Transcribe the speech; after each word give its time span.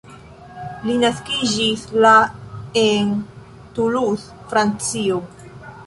Li 0.85 0.95
naskiĝis 1.03 1.83
la 2.07 2.15
en 2.87 3.13
Toulouse 3.79 4.43
Francio. 4.55 5.25